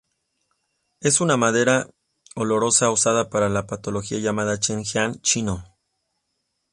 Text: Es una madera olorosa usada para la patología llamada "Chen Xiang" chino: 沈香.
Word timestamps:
Es 0.99 1.21
una 1.21 1.37
madera 1.37 1.87
olorosa 2.35 2.89
usada 2.89 3.29
para 3.29 3.49
la 3.49 3.67
patología 3.67 4.17
llamada 4.17 4.59
"Chen 4.59 4.83
Xiang" 4.83 5.21
chino: 5.21 5.57
沈香. 5.57 5.73